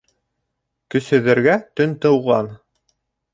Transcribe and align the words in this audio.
Көсһөҙҙәргә 0.95 1.59
төн 1.81 1.95
тыуған. 2.07 2.51